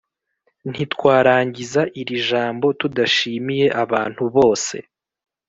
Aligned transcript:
ntitwarangiza 0.69 1.81
iri 2.01 2.17
jambo, 2.29 2.67
tudashimiye 2.79 3.65
abantu 3.83 4.23
bose 4.35 4.75